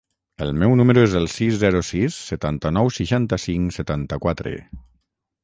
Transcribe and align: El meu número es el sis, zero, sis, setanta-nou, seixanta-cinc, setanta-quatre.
El 0.43 0.53
meu 0.61 0.71
número 0.77 1.03
es 1.07 1.13
el 1.19 1.27
sis, 1.33 1.59
zero, 1.63 1.81
sis, 1.89 2.17
setanta-nou, 2.31 2.91
seixanta-cinc, 2.97 3.77
setanta-quatre. 3.79 4.57